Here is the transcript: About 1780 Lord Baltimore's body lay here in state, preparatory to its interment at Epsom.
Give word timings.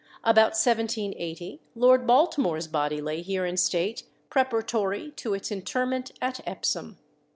About 0.23 0.53
1780 0.57 1.61
Lord 1.75 2.07
Baltimore's 2.07 2.67
body 2.67 2.99
lay 2.99 3.21
here 3.21 3.45
in 3.45 3.55
state, 3.55 4.01
preparatory 4.31 5.11
to 5.17 5.35
its 5.35 5.51
interment 5.51 6.09
at 6.19 6.39
Epsom. 6.47 6.97